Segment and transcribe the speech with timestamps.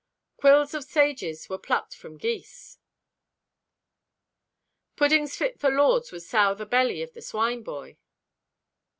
[0.37, 2.79] "Quills of sages were plucked from geese."
[4.95, 7.97] "Puddings fit for lords would sour the belly of the swineboy."